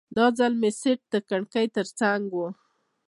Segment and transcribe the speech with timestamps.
[0.15, 2.37] دا ځل مې سیټ د کړکۍ ترڅنګ و.